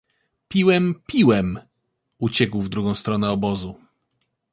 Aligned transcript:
Piłem, 0.47 1.01
piłem!— 1.07 1.59
uciekł 2.19 2.61
w 2.61 2.69
drugą 2.69 2.95
stronę 2.95 3.29
obozu. 3.31 3.75